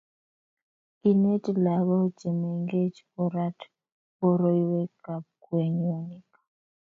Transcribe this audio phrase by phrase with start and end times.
[0.99, 3.59] kineti lagok che mengechen korat
[4.17, 6.29] boroiwekab kweyonik